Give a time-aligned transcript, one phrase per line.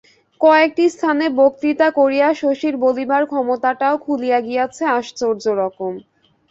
[0.41, 5.93] কয়েকটি স্থানে বক্তৃতা করিয়া শশীর বলিবার ক্ষমতাটাও খুলিয়া গিয়াছে আশ্চর্যরকম।